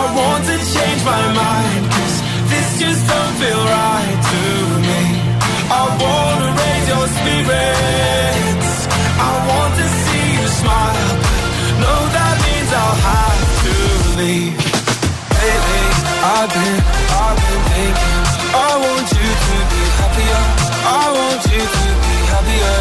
I 0.00 0.02
want 0.18 0.42
to 0.50 0.56
change 0.74 1.02
my 1.04 1.24
mind. 1.42 1.82
Cause 1.94 2.16
this 2.50 2.68
just 2.82 3.02
don't 3.10 3.34
feel 3.42 3.62
right 3.78 4.18
to 4.32 4.42
me. 4.86 5.00
I 5.80 5.82
wanna 6.04 6.48
raise 6.62 6.86
your 6.92 7.06
spirits. 7.18 8.70
I 9.30 9.32
want 9.50 9.72
to 9.80 9.86
see 10.04 10.26
you 10.38 10.46
smile. 10.62 11.10
No, 11.84 11.94
that 12.16 12.34
means 12.46 12.70
I'll 12.82 13.00
have 13.12 13.44
to 13.64 13.74
leave. 14.20 14.54
Lately, 15.42 15.86
I've 16.34 16.50
been, 16.54 16.78
I've 17.24 17.38
been 17.46 17.62
thinking. 17.74 18.18
I 18.54 18.70
want 18.84 19.06
you 19.18 19.28
to 19.46 19.56
be 19.72 19.82
happier. 19.98 20.42
I 21.02 21.04
want 21.18 21.42
you 21.52 21.62
to 21.78 21.86
be 22.04 22.14
happier. 22.32 22.78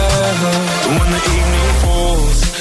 When 0.97 1.09
the 1.15 1.36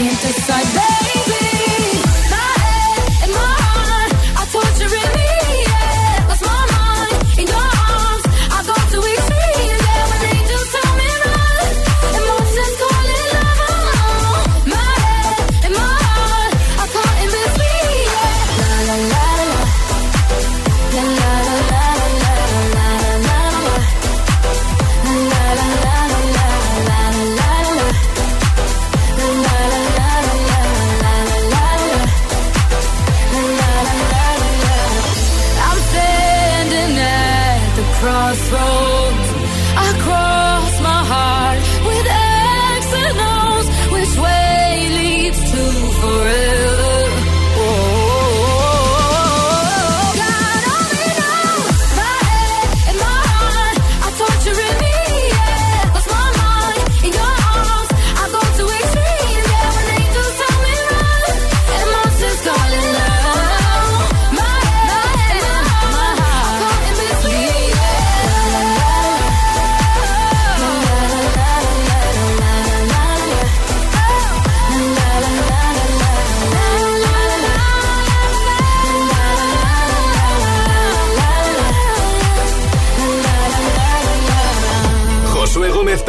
fantasizing. 0.00 1.09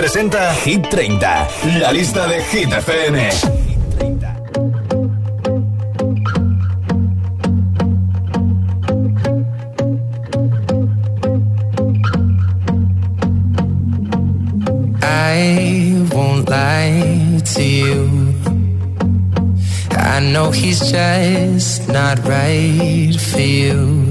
Presenta 0.01 0.51
Hit 0.65 0.89
30, 0.89 1.47
la 1.77 1.91
lista 1.91 2.25
de 2.25 2.41
Hit 2.41 2.73
FM. 2.73 3.17
I 15.03 16.07
won't 16.11 16.49
lie 16.49 17.39
to 17.53 17.61
you. 17.61 18.33
I 19.91 20.19
know 20.19 20.49
he's 20.49 20.79
just 20.91 21.87
not 21.89 22.17
right 22.25 23.15
for 23.19 23.39
you. 23.39 24.10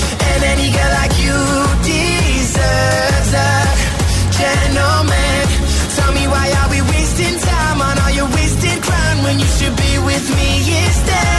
Gentleman. 4.41 5.41
Tell 5.97 6.11
me 6.17 6.23
why 6.33 6.45
are 6.59 6.69
we 6.73 6.81
wasting 6.93 7.37
time 7.39 7.79
on 7.81 7.95
all 8.01 8.13
your 8.19 8.29
wasted 8.37 8.81
crown 8.81 9.23
when 9.23 9.39
you 9.39 9.49
should 9.57 9.75
be 9.75 9.93
with 10.09 10.25
me 10.37 10.49
instead? 10.85 11.30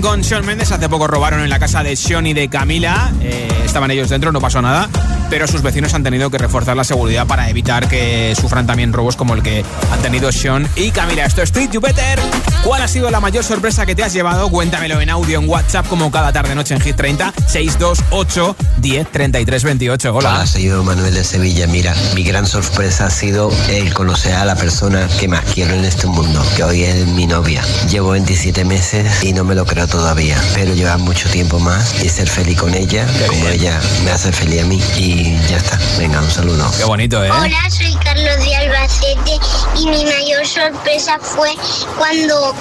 Con 0.00 0.22
Sean 0.22 0.44
Mendes. 0.44 0.70
Hace 0.72 0.88
poco 0.88 1.06
robaron 1.06 1.40
en 1.40 1.50
la 1.50 1.58
casa 1.58 1.82
de 1.82 1.96
Sean 1.96 2.26
y 2.26 2.34
de 2.34 2.48
Camila. 2.48 3.12
Eh, 3.20 3.48
estaban 3.64 3.90
ellos 3.90 4.08
dentro, 4.08 4.32
no 4.32 4.40
pasó 4.40 4.60
nada. 4.60 4.88
Pero 5.30 5.46
sus 5.46 5.62
vecinos 5.62 5.94
han 5.94 6.02
tenido 6.02 6.30
que 6.30 6.38
reforzar 6.38 6.76
la 6.76 6.84
seguridad 6.84 7.26
para 7.26 7.50
evitar 7.50 7.88
que 7.88 8.34
sufran 8.40 8.66
también 8.66 8.92
robos 8.92 9.16
como 9.16 9.34
el 9.34 9.42
que 9.42 9.64
han 9.92 10.00
tenido 10.00 10.32
Sean 10.32 10.68
y 10.76 10.90
Camila. 10.90 11.24
Esto 11.24 11.42
es 11.42 11.50
Street 11.50 11.70
Better. 11.80 12.18
¿Cuál 12.64 12.82
ha 12.82 12.88
sido 12.88 13.10
la 13.10 13.20
mayor 13.20 13.44
sorpresa 13.44 13.86
que 13.86 13.94
te 13.94 14.02
has 14.02 14.12
llevado? 14.12 14.48
Cuéntamelo 14.50 15.00
en 15.00 15.10
audio 15.10 15.38
en 15.38 15.48
WhatsApp 15.48 15.86
como 15.86 16.10
cada 16.10 16.32
tarde 16.32 16.54
noche 16.54 16.74
en 16.74 16.80
Hit 16.80 16.96
30 16.96 17.32
628 17.46 18.56
10 18.78 19.12
33 19.12 19.64
28. 19.64 20.14
Hola. 20.14 20.30
Hola, 20.30 20.46
soy 20.46 20.64
yo 20.64 20.82
Manuel 20.82 21.14
de 21.14 21.24
Sevilla. 21.24 21.66
Mira, 21.66 21.94
mi 22.14 22.24
gran 22.24 22.46
sorpresa 22.46 23.06
ha 23.06 23.10
sido 23.10 23.50
el 23.68 23.92
conocer 23.92 24.34
a 24.34 24.44
la 24.44 24.56
persona 24.56 25.08
que 25.20 25.28
más 25.28 25.44
quiero 25.52 25.74
en 25.74 25.84
este 25.84 26.06
mundo, 26.06 26.44
que 26.56 26.64
hoy 26.64 26.84
es 26.84 27.06
mi 27.06 27.26
novia. 27.26 27.62
Llevo 27.90 28.10
27 28.10 28.64
meses 28.64 29.22
y 29.22 29.32
no 29.32 29.44
me 29.44 29.54
lo 29.54 29.66
creo 29.66 29.86
todavía, 29.86 30.40
pero 30.54 30.74
llevar 30.74 30.98
mucho 30.98 31.28
tiempo 31.28 31.58
más 31.58 32.02
y 32.02 32.08
ser 32.08 32.28
feliz 32.28 32.58
con 32.58 32.74
ella, 32.74 33.06
como 33.28 33.48
ella 33.48 33.78
me 34.04 34.10
hace 34.10 34.32
feliz 34.32 34.62
a 34.62 34.66
mí. 34.66 34.80
Y 34.96 35.17
ya 35.24 35.56
está. 35.56 35.78
Venga, 35.98 36.20
un 36.20 36.30
saludo. 36.30 36.70
Qué 36.76 36.84
bonito, 36.84 37.22
¿eh? 37.22 37.30
Hola, 37.30 37.70
soy 37.70 37.94
Carlos 38.04 38.36
de 38.44 38.56
Albacete 38.56 39.38
y 39.76 39.86
mi 39.86 40.04
mayor 40.04 40.46
sorpresa 40.46 41.18
fue 41.20 41.50
cuando 41.96 42.54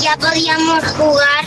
ya 0.00 0.16
podíamos 0.16 0.84
jugar 0.96 1.44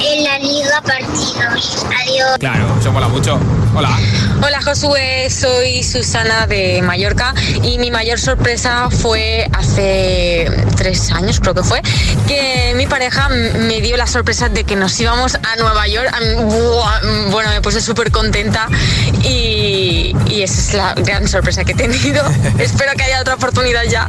en 0.00 0.24
la 0.24 0.38
liga 0.38 0.82
partidos. 0.82 1.86
Adiós. 2.02 2.38
Claro, 2.38 2.76
eso 2.80 2.92
mola 2.92 3.08
mucho. 3.08 3.38
Hola. 3.74 3.98
Hola 4.44 4.60
Josué, 4.60 5.30
soy 5.30 5.82
Susana 5.82 6.46
de 6.46 6.82
Mallorca 6.82 7.32
y 7.62 7.78
mi 7.78 7.90
mayor 7.90 8.18
sorpresa 8.18 8.90
fue 8.90 9.48
hace 9.52 10.46
tres 10.76 11.10
años, 11.10 11.40
creo 11.40 11.54
que 11.54 11.62
fue, 11.62 11.80
que 12.26 12.74
mi 12.76 12.86
pareja 12.86 13.28
me 13.30 13.80
dio 13.80 13.96
la 13.96 14.06
sorpresa 14.06 14.50
de 14.50 14.64
que 14.64 14.76
nos 14.76 14.98
íbamos 15.00 15.36
a 15.36 15.56
Nueva 15.56 15.88
York. 15.88 16.12
Buah, 16.36 17.30
Bueno, 17.30 17.50
me 17.50 17.62
puse 17.62 17.80
súper 17.80 18.10
contenta 18.10 18.68
y, 19.22 20.14
y 20.26 20.42
esa 20.42 20.60
es 20.60 20.74
la 20.74 20.94
gran 20.94 21.26
sorpresa 21.26 21.64
que 21.64 21.72
he 21.72 21.76
tenido. 21.76 22.22
Espero 22.58 22.92
que 22.96 23.04
haya 23.04 23.20
otra 23.22 23.34
oportunidad 23.34 23.84
ya. 23.84 24.08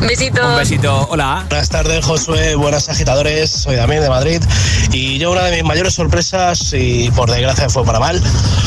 Besito. 0.00 0.46
Un 0.46 0.56
besito. 0.56 1.06
Hola. 1.10 1.44
Buenas 1.48 1.68
tardes, 1.68 2.04
Josué. 2.04 2.54
Buenas 2.54 2.88
agitadores. 2.88 3.50
Soy 3.50 3.76
Damián 3.76 4.02
de 4.02 4.08
Madrid. 4.08 4.42
Y 4.92 5.18
yo 5.18 5.30
una 5.30 5.44
de 5.44 5.56
mis 5.56 5.64
mayores 5.64 5.94
sorpresas, 5.94 6.72
y 6.72 7.10
por 7.10 7.30
desgracia 7.30 7.68
fue 7.68 7.84
para 7.84 8.00
mal, 8.00 8.22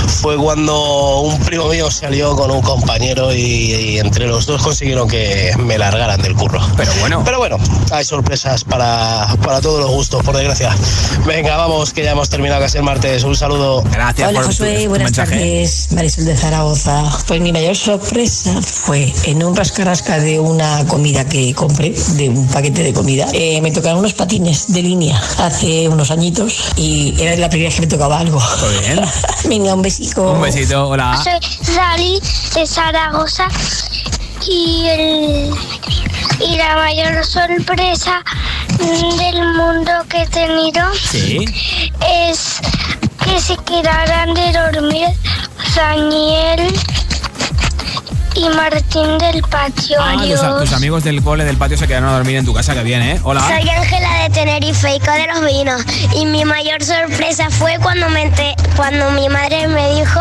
fue 0.08 0.38
cuando 0.38 1.22
un 1.22 1.38
primo 1.40 1.68
mío 1.68 1.90
salió 1.92 2.36
con 2.36 2.52
un 2.52 2.62
compañero 2.62 3.34
y, 3.34 3.38
y 3.40 4.00
entre 4.00 4.28
los 4.28 4.46
dos 4.46 4.62
consiguieron 4.64 5.08
que 5.08 5.52
me 5.60 5.78
largaran 5.78 6.22
del 6.22 6.36
curro. 6.36 6.60
Pero 6.78 6.92
bueno. 7.00 7.22
Pero 7.26 7.38
bueno, 7.38 7.58
hay 7.92 8.06
sorpresas 8.06 8.64
para, 8.64 9.28
para 9.44 9.62
todos 9.62 9.82
los 9.82 9.92
gustos, 9.92 10.24
por 10.24 10.36
desgracia. 10.36 10.76
Venga, 11.26 11.56
vamos, 11.58 11.94
que 11.94 12.04
ya 12.04 12.12
hemos 12.12 12.30
terminado 12.30 12.62
casi 12.62 12.78
el 12.78 12.84
martes. 12.84 13.24
Un 13.24 13.36
saludo. 13.36 13.84
Gracias 13.92 14.30
Hola 14.30 14.44
Josué, 14.44 14.88
buenas 14.88 15.12
tardes. 15.14 15.88
Marisol 15.92 16.26
de 16.26 16.36
Zaragoza. 16.36 17.04
Pues 17.28 17.42
mi 17.42 17.52
mayor 17.52 17.76
sorpresa 17.76 18.62
fue 18.62 19.14
en 19.26 19.44
un 19.44 19.56
rascarrasca 19.56 20.20
de 20.20 20.40
una 20.40 20.86
comida 20.88 21.26
que 21.26 21.54
compré, 21.54 21.94
de 22.16 22.30
un 22.30 22.48
paquete 22.48 22.84
de 22.84 22.94
comida. 22.94 23.28
eh, 23.34 23.62
me 23.62 23.72
tocaron 23.72 24.00
unos 24.00 24.14
patines 24.14 24.72
de 24.74 24.82
línea 24.82 25.22
hace 25.38 25.88
unos 25.88 26.12
añitos 26.12 26.74
y 26.76 27.14
era 27.20 27.36
la 27.38 27.50
primera 27.50 27.70
vez 27.70 27.76
que 27.76 27.82
me 27.82 27.88
tocaba 27.88 28.20
algo. 28.20 28.40
Muy 28.40 28.86
bien. 28.96 29.02
Venga, 29.50 29.74
un 29.74 29.82
besico. 29.98 30.32
Un 30.32 30.42
besito. 30.42 30.88
Hola. 30.90 31.18
Soy 31.24 31.40
Sally 31.74 32.20
de 32.56 32.66
Zaragoza 32.66 33.48
y, 34.48 34.86
el, 34.88 35.54
y 36.40 36.58
la 36.58 36.76
mayor 36.76 37.26
sorpresa 37.26 38.24
del 38.80 39.54
mundo 39.54 39.92
que 40.10 40.24
he 40.24 40.28
tenido 40.28 40.84
Sí. 40.96 41.46
es 42.26 42.60
que 43.24 43.40
se 43.40 43.56
quedaran 43.58 44.34
de 44.34 44.52
dormir 44.52 45.08
Daniel 45.76 46.74
y 48.36 48.50
Martín 48.50 49.18
del 49.18 49.42
patio. 49.44 49.98
Ah, 50.00 50.16
tus, 50.18 50.60
tus 50.60 50.74
amigos 50.74 51.04
del 51.04 51.22
cole 51.22 51.44
del 51.46 51.58
patio 51.58 51.78
se 51.78 51.88
quedaron 51.88 52.10
a 52.10 52.14
dormir 52.14 52.38
en 52.38 52.46
tu 52.46 52.54
casa, 52.54 52.74
que 52.74 52.84
bien, 52.84 53.02
¿eh? 53.02 53.20
Hola. 53.24 53.42
Soy 53.42 53.70
Ángela 53.70 54.24
de 54.24 54.30
Tenerife, 54.30 54.96
Ico 54.96 55.12
de 55.12 55.28
los 55.28 55.46
Vinos. 55.46 55.82
Y 56.16 56.26
mi 56.26 56.46
mayor 56.46 56.84
sorpresa 56.84 57.50
fue 57.50 57.78
cuando, 57.80 58.10
me 58.10 58.32
cuando 58.76 59.12
mi 59.12 59.30
madre 59.30 59.68
me 59.68 59.96
dijo 59.96 60.20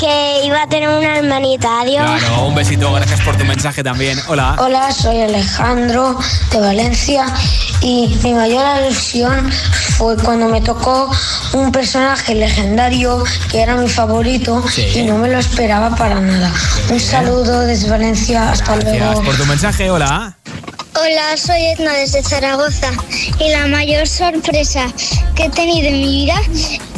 que 0.00 0.40
iba 0.44 0.62
a 0.62 0.66
tener 0.66 0.88
una 0.88 1.16
hermanita. 1.18 1.80
Adiós. 1.80 2.04
Claro, 2.20 2.46
un 2.46 2.54
besito, 2.54 2.92
gracias 2.92 3.20
por 3.20 3.36
tu 3.36 3.44
mensaje 3.44 3.82
también. 3.82 4.18
Hola. 4.28 4.56
Hola, 4.58 4.92
soy 4.92 5.20
Alejandro 5.22 6.18
de 6.50 6.60
Valencia 6.60 7.26
y 7.80 8.18
mi 8.22 8.34
mayor 8.34 8.64
alusión 8.64 9.50
fue 9.96 10.16
cuando 10.16 10.48
me 10.48 10.60
tocó 10.60 11.10
un 11.52 11.70
personaje 11.70 12.34
legendario 12.34 13.22
que 13.50 13.60
era 13.62 13.76
mi 13.76 13.88
favorito 13.88 14.64
Sí. 14.68 14.86
y 14.94 15.02
no 15.04 15.18
me 15.18 15.28
lo 15.28 15.38
esperaba 15.38 15.94
para 15.96 16.20
nada. 16.20 16.50
Un 16.90 17.00
saludo 17.00 17.60
desde 17.60 17.88
Valencia, 17.90 18.50
hasta 18.50 18.76
Gracias 18.76 18.98
luego. 18.98 19.22
por 19.22 19.36
tu 19.36 19.46
mensaje, 19.46 19.90
hola. 19.90 20.36
Hola, 20.96 21.36
soy 21.36 21.60
Edna 21.66 21.92
desde 21.92 22.22
Zaragoza 22.22 22.92
y 23.40 23.50
la 23.50 23.66
mayor 23.66 24.06
sorpresa 24.06 24.86
que 25.34 25.46
he 25.46 25.50
tenido 25.50 25.88
en 25.88 26.00
mi 26.00 26.24
vida 26.24 26.34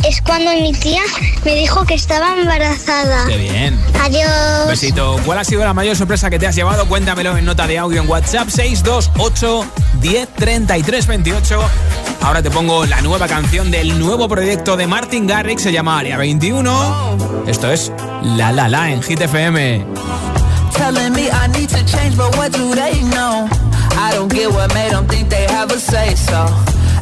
es 0.07 0.21
cuando 0.21 0.51
mi 0.53 0.73
tía 0.73 1.01
me 1.45 1.55
dijo 1.55 1.85
que 1.87 1.95
estaba 1.95 2.37
embarazada. 2.39 3.27
Qué 3.27 3.39
bien. 3.39 3.81
Adiós. 4.03 4.69
Besito. 4.69 5.19
¿Cuál 5.25 5.39
ha 5.39 5.45
sido 5.45 5.65
la 5.65 5.73
mayor 5.73 5.97
sorpresa 5.97 6.29
que 6.29 6.39
te 6.39 6.47
has 6.47 6.55
llevado? 6.55 6.87
Cuéntamelo 6.87 7.39
en 7.39 7.47
nota 7.47 7.67
de 7.67 7.79
audio 7.79 8.03
en 8.03 8.09
WhatsApp 8.09 8.51
628 8.51 9.65
10 10.03 10.29
33 10.35 11.07
28. 11.07 11.61
Ahora 12.21 12.43
te 12.43 12.51
pongo 12.51 12.85
la 12.85 13.01
nueva 13.01 13.27
canción 13.27 13.71
del 13.71 13.99
nuevo 13.99 14.29
proyecto 14.29 14.77
de 14.77 14.87
Martin 14.87 15.27
Garrix, 15.27 15.63
se 15.63 15.73
llama 15.73 15.99
Área 15.99 16.19
21. 16.19 17.45
Esto 17.47 17.73
es 17.73 17.91
La 18.23 18.53
La 18.53 18.69
La 18.69 18.91
en 18.91 19.03
Hit 19.03 19.23
FM. 19.23 19.87
telling 20.77 21.13
me 21.15 21.31
I 21.31 21.47
need 21.49 21.71
to 21.71 21.83
change, 21.87 22.17
but 22.17 22.37
what 22.37 22.53
do 22.53 22.75
they 22.75 23.01
know? 23.01 23.49
I 23.97 24.13
don't 24.13 24.31
get 24.33 24.51
what 24.51 24.73
made 24.75 24.93
them 24.93 25.07
think 25.07 25.29
they 25.29 25.47
have 25.49 25.71
a 25.71 25.79
say 25.79 26.15
so. 26.15 26.47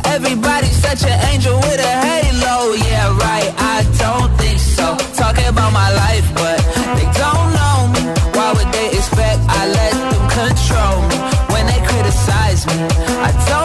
Everybody's 0.07 0.77
such 0.77 1.03
an 1.05 1.19
angel 1.33 1.57
with 1.59 1.81
a 1.81 1.95
halo, 2.09 2.75
yeah, 2.75 3.17
right. 3.19 3.51
I 3.59 3.83
don't 3.99 4.31
think 4.39 4.59
so. 4.59 4.97
Talking 5.15 5.47
about 5.47 5.73
my 5.73 5.91
life, 6.05 6.27
but 6.35 6.59
they 6.97 7.09
don't 7.23 7.49
know 7.59 7.79
me. 7.95 8.03
Why 8.37 8.53
would 8.57 8.71
they 8.73 8.89
expect 8.99 9.41
I 9.49 9.63
let 9.79 9.93
them 10.11 10.25
control 10.39 10.97
me 11.11 11.19
when 11.53 11.67
they 11.67 11.81
criticize 11.89 12.67
me? 12.67 12.77
I 13.27 13.31
don't 13.49 13.64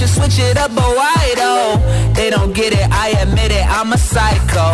should 0.00 0.08
switch 0.08 0.38
it 0.38 0.56
up, 0.56 0.74
but 0.74 0.90
why 0.96 1.20
though? 1.36 1.76
They 2.14 2.30
don't 2.30 2.52
get 2.54 2.72
it, 2.72 2.86
I 2.90 3.08
admit 3.22 3.52
it, 3.52 3.66
I'm 3.68 3.92
a 3.92 3.98
psycho. 3.98 4.68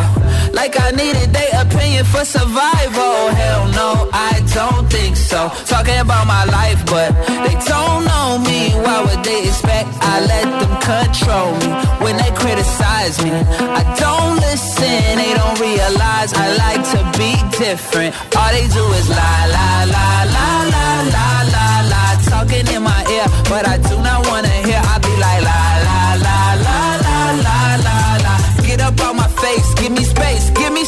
Like 0.55 0.79
I 0.79 0.91
needed 0.93 1.35
their 1.35 1.53
opinion 1.67 2.05
for 2.05 2.25
survival. 2.25 3.19
Hell 3.35 3.67
no, 3.81 4.09
I 4.13 4.39
don't 4.55 4.87
think 4.89 5.17
so. 5.17 5.51
Talking 5.67 5.99
about 5.99 6.27
my 6.27 6.45
life, 6.45 6.81
but 6.87 7.11
they 7.45 7.57
don't 7.67 8.03
know 8.07 8.39
me. 8.39 8.71
Why 8.85 9.03
would 9.03 9.23
they 9.25 9.43
expect 9.51 9.89
I 10.01 10.15
let 10.33 10.47
them 10.61 10.75
control 10.91 11.51
me? 11.59 11.69
When 12.05 12.15
they 12.23 12.31
criticize 12.43 13.19
me, 13.25 13.33
I 13.35 13.83
don't 13.99 14.37
listen. 14.47 15.03
They 15.23 15.35
don't 15.35 15.59
realize 15.59 16.31
I 16.35 16.47
like 16.65 16.83
to 16.95 17.01
be 17.19 17.35
different. 17.59 18.15
All 18.39 18.51
they 18.55 18.67
do 18.79 18.85
is 18.95 19.09
lie, 19.11 19.47
lie, 19.57 19.85
lie, 19.91 20.25
lie, 20.37 20.65
lie, 20.75 21.03
lie, 21.17 21.45
lie, 21.55 21.83
lie. 21.93 22.17
Talking 22.31 22.67
in 22.75 22.83
my 22.83 23.03
ear, 23.11 23.27
but 23.51 23.67
I 23.67 23.77
do 23.79 23.97
not 24.07 24.27
wanna. 24.29 24.46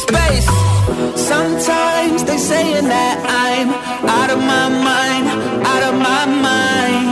space. 0.09 0.47
Sometimes 1.31 2.23
they 2.23 2.37
saying 2.37 2.87
that 2.95 3.17
I'm 3.45 3.69
out 4.19 4.29
of 4.35 4.39
my 4.53 4.67
mind, 4.89 5.25
out 5.73 5.83
of 5.89 5.95
my 6.09 6.23
mind. 6.49 7.07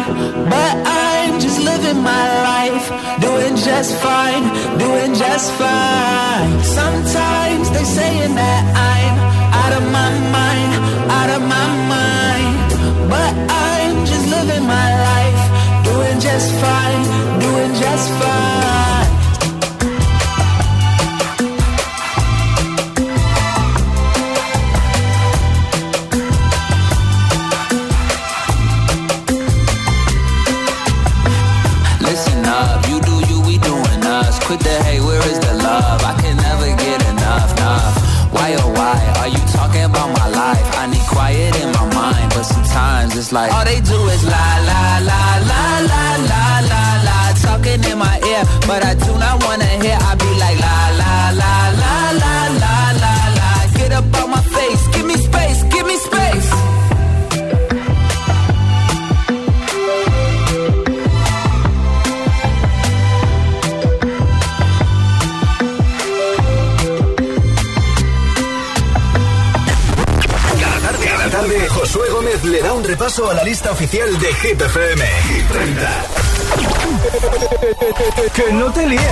But 0.54 0.74
I'm 0.86 1.40
just 1.40 1.60
living 1.70 2.00
my 2.14 2.26
life, 2.52 2.86
doing 3.28 3.56
just 3.70 3.92
fine, 4.06 4.44
doing 4.86 5.14
just 5.14 5.48
fine. 5.62 6.52
Sometimes 6.80 7.47
times 42.78 43.18
it's 43.18 43.32
like 43.32 43.52
all 43.52 43.66
they 43.66 43.82
do 43.82 44.00
is 44.14 44.24
lie, 44.34 44.60
lie, 44.70 45.00
lie, 45.10 45.40
lie, 45.52 45.82
lie, 45.92 46.18
lie, 46.32 46.62
lie, 46.72 46.98
lie, 47.08 47.34
talking 47.46 47.82
in 47.92 47.98
my 47.98 48.18
ear, 48.32 48.44
but 48.70 48.82
I 48.86 48.94
do 49.06 49.14
not 49.24 49.36
wanna 49.46 49.70
hear. 49.82 49.98
I 50.10 50.12
be 50.22 50.32
paso 72.98 73.30
a 73.30 73.34
la 73.34 73.44
lista 73.44 73.72
oficial 73.72 74.20
de 74.20 74.34
Hit 74.34 74.62
FM. 74.62 75.06
Que 78.34 78.54
no 78.54 78.72
te 78.72 78.88
líen. 78.88 79.04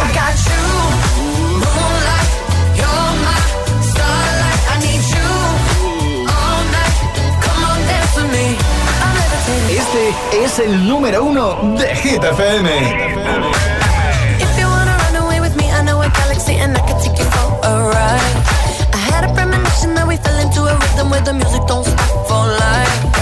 Este 9.70 10.44
es 10.44 10.60
el 10.60 10.88
número 10.88 11.24
uno 11.24 11.78
de 11.78 11.96
Hit 11.96 12.24
FM. 12.24 12.70
I 15.98 16.08
galaxy 16.10 16.54
had 19.12 19.24
a 19.24 19.34
that 19.96 20.08
we 20.08 20.18
fell 20.18 20.40
into 20.40 20.64
a 20.64 20.76
rhythm 20.76 21.10
where 21.10 21.22
the 21.22 21.34
music 21.34 21.62
don't 21.68 21.86
stop 21.86 22.28
for 22.28 22.48
life. 22.48 23.15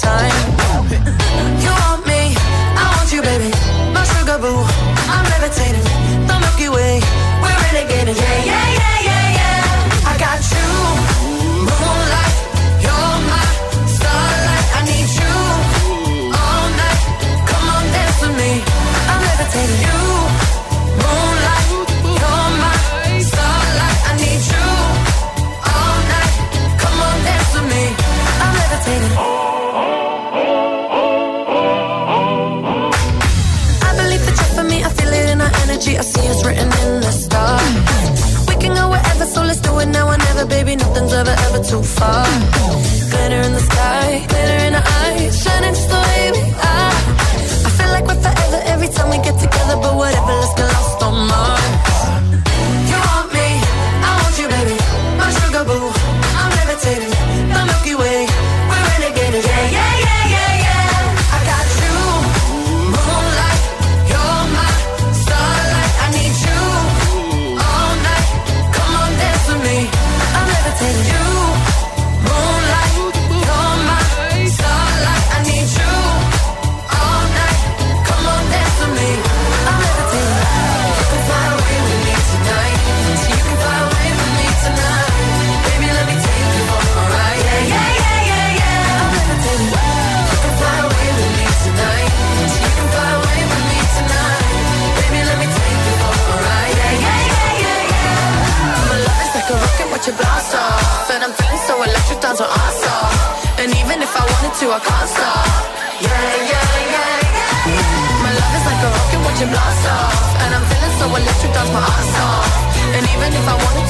time. 0.00 0.27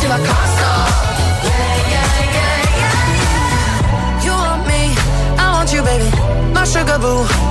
la 0.09 0.19
casa. 0.19 0.71
Yeah, 1.45 1.75
yeah, 1.93 2.09
yeah, 2.37 2.79
yeah, 2.81 2.81
yeah. 2.81 4.25
You 4.25 4.33
want 4.33 4.63
me, 4.67 4.83
I 5.39 5.47
want 5.55 5.73
you, 5.73 5.83
baby. 5.83 6.11
My 6.55 6.65
sugar 6.65 6.99
boo 6.99 7.48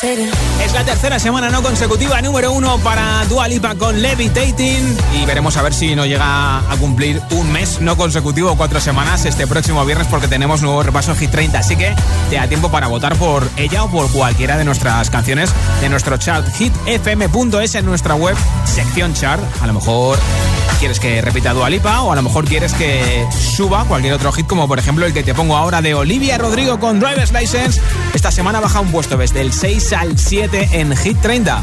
Es 0.00 0.72
la 0.74 0.84
tercera 0.84 1.18
semana 1.18 1.50
no 1.50 1.60
consecutiva, 1.60 2.22
número 2.22 2.52
uno 2.52 2.78
para 2.78 3.24
Dua 3.24 3.48
Lipa 3.48 3.74
con 3.74 4.00
Levitating. 4.00 4.96
Y 5.20 5.26
veremos 5.26 5.56
a 5.56 5.62
ver 5.62 5.74
si 5.74 5.96
no 5.96 6.06
llega 6.06 6.58
a 6.58 6.76
cumplir 6.78 7.20
un 7.32 7.50
mes 7.50 7.80
no 7.80 7.96
consecutivo, 7.96 8.54
cuatro 8.56 8.80
semanas 8.80 9.24
este 9.24 9.48
próximo 9.48 9.84
viernes, 9.84 10.06
porque 10.06 10.28
tenemos 10.28 10.62
nuevo 10.62 10.84
repaso 10.84 11.16
Hit 11.16 11.32
30. 11.32 11.58
Así 11.58 11.74
que 11.74 11.96
te 12.30 12.36
da 12.36 12.46
tiempo 12.46 12.70
para 12.70 12.86
votar 12.86 13.16
por 13.16 13.48
ella 13.56 13.82
o 13.82 13.90
por 13.90 14.08
cualquiera 14.12 14.56
de 14.56 14.64
nuestras 14.64 15.10
canciones 15.10 15.50
de 15.80 15.88
nuestro 15.88 16.16
chart 16.16 16.46
hitfm.es 16.48 17.74
en 17.74 17.84
nuestra 17.84 18.14
web, 18.14 18.36
sección 18.66 19.14
chart. 19.14 19.42
A 19.60 19.66
lo 19.66 19.72
mejor 19.72 20.16
quieres 20.78 21.00
que 21.00 21.20
repita 21.20 21.52
Dua 21.52 21.68
Lipa 21.68 22.02
o 22.02 22.12
a 22.12 22.14
lo 22.14 22.22
mejor 22.22 22.44
quieres 22.44 22.72
que 22.72 23.26
suba 23.32 23.84
cualquier 23.86 24.12
otro 24.12 24.30
hit, 24.32 24.46
como 24.46 24.68
por 24.68 24.78
ejemplo 24.78 25.06
el 25.06 25.12
que 25.12 25.24
te 25.24 25.34
pongo 25.34 25.56
ahora 25.56 25.82
de 25.82 25.94
Olivia 25.94 26.38
Rodrigo 26.38 26.78
con 26.78 27.00
Driver's 27.00 27.32
License. 27.32 27.80
Esta 28.14 28.30
semana 28.30 28.60
baja 28.60 28.80
un 28.80 28.92
puesto 28.92 29.16
desde 29.16 29.40
el 29.40 29.52
6 29.52 29.92
al 29.94 30.18
7 30.18 30.68
en 30.72 30.96
Hit 30.96 31.20
30. 31.20 31.62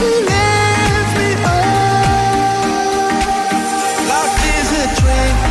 She 0.00 0.06
left 0.06 1.18
me. 1.18 1.28
Life 4.08 4.40
is 4.56 4.72
a 4.80 5.00
train. 5.02 5.49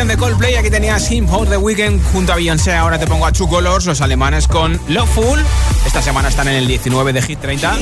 Canción 0.00 0.16
de 0.16 0.16
Coldplay. 0.16 0.54
Aquí 0.54 0.70
tenías 0.70 1.10
Him 1.10 1.28
for 1.28 1.46
the 1.46 1.58
Weekend 1.58 2.02
junto 2.12 2.32
a 2.32 2.36
Beyoncé. 2.36 2.72
Ahora 2.72 2.98
te 2.98 3.06
pongo 3.06 3.26
a 3.26 3.32
Two 3.32 3.46
Colors, 3.48 3.84
los 3.84 4.00
alemanes 4.00 4.46
con 4.46 4.80
Loveful. 4.88 5.44
Esta 5.84 6.00
semana 6.00 6.28
están 6.28 6.48
en 6.48 6.54
el 6.54 6.66
19 6.66 7.12
de 7.12 7.20
Hit 7.20 7.38
30. 7.40 7.76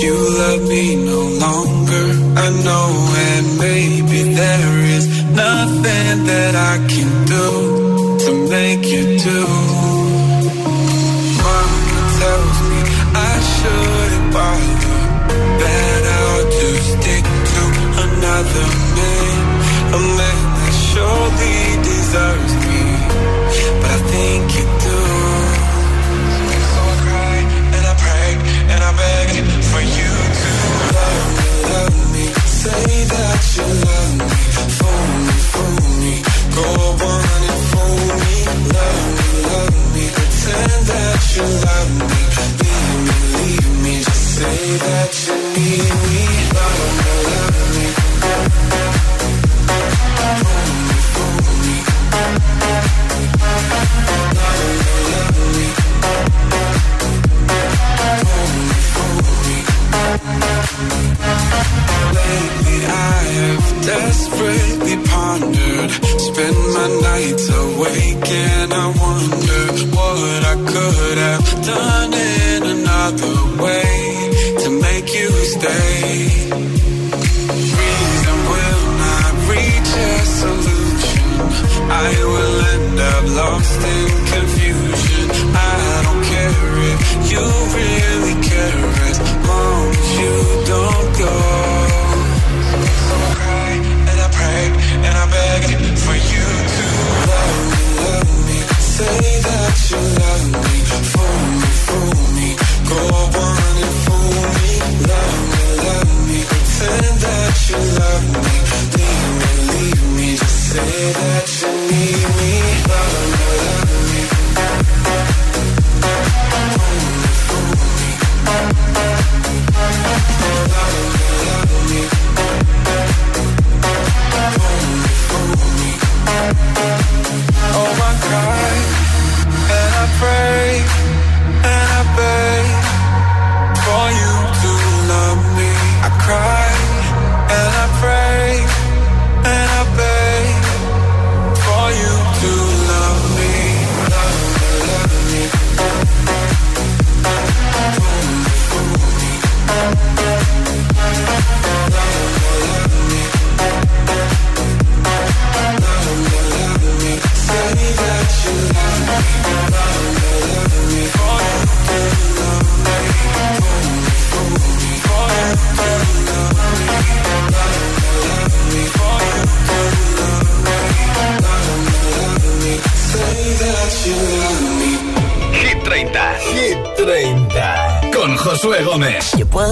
You 0.00 0.14
love 0.14 0.62
me 0.66 0.96
no 0.96 1.20
longer. 1.44 2.06
I 2.38 2.48
know, 2.64 2.88
and 3.28 3.58
maybe 3.58 4.34
there 4.34 4.69
can 7.00 7.24
do 7.24 8.18
to 8.18 8.48
make 8.50 8.84
you 8.86 9.18
do. 9.18 9.69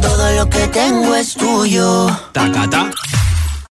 todo 0.00 0.32
lo 0.32 0.48
que 0.48 0.66
tengo 0.68 1.14
es 1.14 1.34
tuyo. 1.34 2.06
Tacata. 2.32 2.90